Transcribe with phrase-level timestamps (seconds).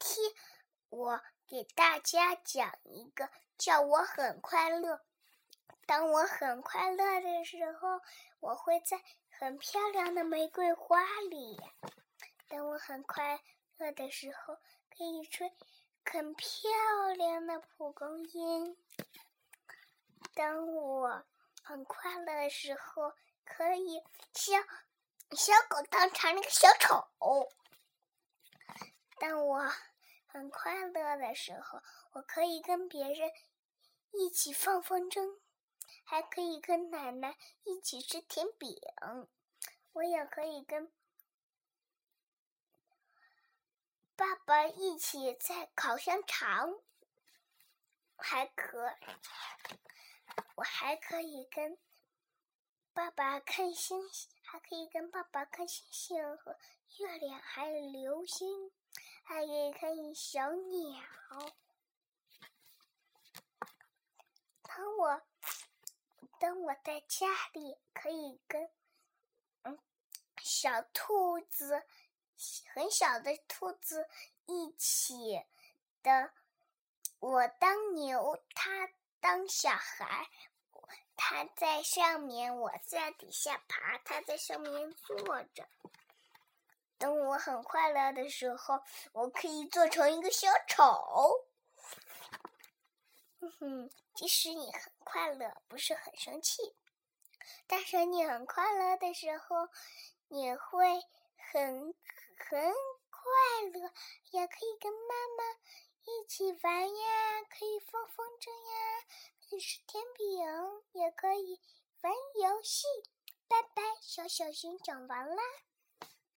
[0.00, 0.32] 天
[0.88, 5.02] 我给大家讲一个，叫我很快乐。
[5.86, 8.00] 当我很快乐的时候，
[8.40, 11.60] 我会在很漂亮的玫瑰花里。
[12.48, 13.40] 当我很快
[13.76, 14.54] 乐的时候，
[14.88, 15.52] 可以吹
[16.04, 16.70] 很漂
[17.16, 18.76] 亮的蒲公英。
[20.34, 21.24] 当我
[21.62, 23.12] 很快乐的时候，
[23.44, 24.64] 可以像
[25.32, 27.06] 小狗当成那个小丑。
[29.18, 29.70] 当我
[30.32, 31.80] 很快乐的时候，
[32.12, 33.32] 我可以跟别人
[34.12, 35.40] 一起放风筝，
[36.04, 38.80] 还可以跟奶奶一起吃甜饼。
[39.92, 40.92] 我也可以跟
[44.14, 46.78] 爸爸一起在烤香肠，
[48.16, 48.96] 还可
[50.54, 51.76] 我还可以跟
[52.92, 56.56] 爸爸看星星，还可以跟爸爸看星星和
[56.98, 58.70] 月亮，还有流星。
[59.30, 61.00] 还可以看小鸟。
[64.64, 65.22] 当我
[66.40, 68.68] 当我在家里，可以跟
[69.62, 69.78] 嗯
[70.42, 71.86] 小兔子
[72.74, 74.08] 很小的兔子
[74.46, 75.40] 一起
[76.02, 76.32] 的。
[77.20, 80.28] 我当牛，它当小孩，
[81.14, 85.68] 它在上面，我在底下爬，它在上面坐着。
[87.30, 88.80] 我很快乐的时候，
[89.12, 90.82] 我可以做成一个小丑。
[93.38, 96.74] 哼 哼，即使你很快乐，不是很生气，
[97.68, 99.68] 但是你很快乐的时候，
[100.26, 100.88] 你会
[101.52, 101.94] 很
[102.36, 102.74] 很
[103.10, 103.30] 快
[103.74, 103.92] 乐，
[104.32, 105.44] 也可以跟妈妈
[106.02, 109.04] 一起玩呀，可以放风筝呀，
[109.48, 110.26] 可以吃甜饼，
[110.94, 111.60] 也可以
[112.00, 112.88] 玩游戏。
[113.46, 115.42] 拜拜，小小熊讲完啦。